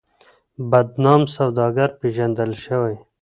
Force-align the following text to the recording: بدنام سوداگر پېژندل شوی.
بدنام 0.69 1.21
سوداگر 1.35 1.89
پېژندل 1.99 2.51
شوی. 2.65 2.95